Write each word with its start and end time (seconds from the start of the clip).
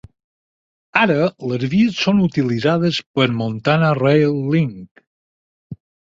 Ara, 1.01 1.17
les 1.51 1.65
vies 1.73 1.99
són 2.05 2.21
utilitzades 2.29 2.99
per 3.19 3.29
Montana 3.43 3.93
Rail 4.01 4.35
Link. 4.57 5.07